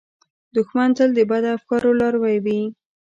[0.55, 2.61] دښمن تل د بدو افکارو لاروي وي